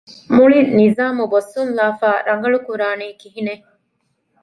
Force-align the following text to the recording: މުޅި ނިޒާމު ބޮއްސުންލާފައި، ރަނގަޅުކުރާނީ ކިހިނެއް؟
މުޅި 0.35 0.59
ނިޒާމު 0.77 1.23
ބޮއްސުންލާފައި، 1.31 2.21
ރަނގަޅުކުރާނީ 2.27 3.07
ކިހިނެއް؟ 3.21 3.65